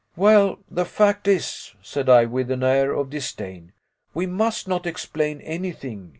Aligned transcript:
"Well, 0.15 0.57
the 0.67 0.85
fact 0.85 1.27
is," 1.27 1.75
said 1.83 2.09
I, 2.09 2.25
with 2.25 2.49
an 2.49 2.63
air 2.63 2.91
of 2.91 3.11
disdain, 3.11 3.71
"we 4.15 4.25
must 4.25 4.67
not 4.67 4.87
explain 4.87 5.39
anything. 5.41 6.09